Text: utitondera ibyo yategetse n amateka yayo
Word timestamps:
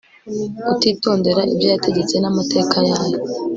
utitondera 0.73 1.41
ibyo 1.53 1.67
yategetse 1.73 2.15
n 2.19 2.25
amateka 2.31 2.77
yayo 2.89 3.19